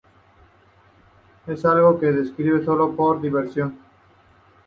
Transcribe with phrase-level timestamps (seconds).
[1.45, 3.77] Es algo que escribí sólo por diversión.